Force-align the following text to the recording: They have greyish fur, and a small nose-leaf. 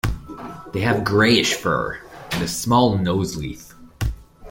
They 0.73 0.79
have 0.79 1.03
greyish 1.03 1.53
fur, 1.53 1.99
and 2.31 2.41
a 2.41 2.47
small 2.47 2.97
nose-leaf. 2.97 3.75